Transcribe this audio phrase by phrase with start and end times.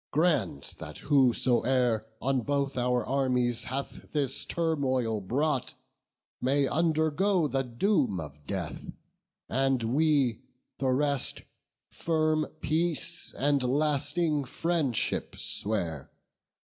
[0.09, 5.75] grant that whosoe'er On both our armies hath this turmoil brought
[6.41, 8.81] May undergo the doom of death,
[9.47, 10.41] and we,
[10.79, 11.43] The rest,
[11.91, 16.09] firm peace and lasting friendship swear."